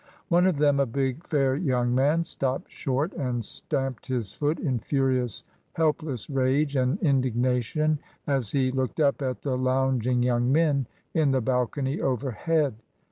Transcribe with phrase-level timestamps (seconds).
[0.29, 4.79] One of them, a big, fair young man, stopped short, and stamped his foot in
[4.79, 5.43] furious
[5.73, 11.41] helpless rage and indignation as he looked up at the lounging young men in the
[11.41, 12.77] balcony overhead.